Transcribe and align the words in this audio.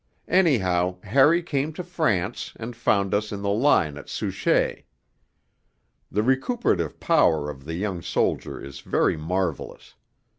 Anyhow, 0.33 0.97
Harry 1.03 1.43
came 1.43 1.73
to 1.73 1.83
France 1.83 2.53
and 2.55 2.75
found 2.75 3.13
us 3.13 3.31
in 3.31 3.43
the 3.43 3.51
line 3.51 3.97
at 3.97 4.09
Souchez. 4.09 4.81
The 6.11 6.23
recuperative 6.23 6.99
power 6.99 7.51
of 7.51 7.65
the 7.65 7.75
young 7.75 8.01
soldier 8.01 8.59
is 8.59 8.79
very 8.79 9.15
marvellous. 9.15 9.93